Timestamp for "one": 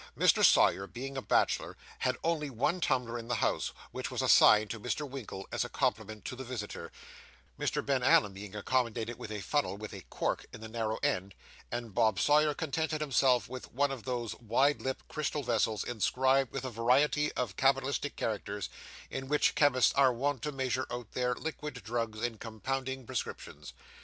2.49-2.81, 13.73-13.91